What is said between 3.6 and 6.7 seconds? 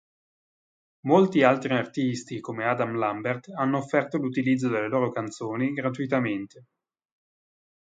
offerto l'utilizzo delle loro canzoni gratuitamente.